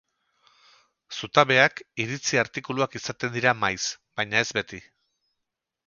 Zutabeak 1.17 1.83
iritzi 2.05 2.41
artikuluak 2.45 2.99
izaten 3.01 3.35
dira 3.39 3.57
maiz, 3.61 3.81
baina 4.21 4.45
ez 4.47 4.49
beti. 4.61 4.85